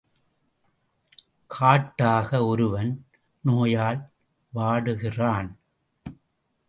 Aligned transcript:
காட்டாக, 1.47 2.45
ஒருவன் 2.45 3.05
நோயால் 3.41 4.09
வாடுகிறான். 4.53 5.49